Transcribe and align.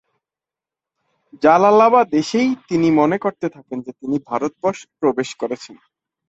জালালাবাদ 1.43 2.07
এসেই 2.13 2.49
তিনি 2.69 2.87
মনে 2.91 3.17
করতে 3.17 3.47
থাকেন 3.49 3.77
যে 3.81 3.91
তিনি 3.91 4.15
ভারতবর্ষে 4.29 4.87
প্রবেশ 4.99 5.29
করেছেন। 5.35 5.75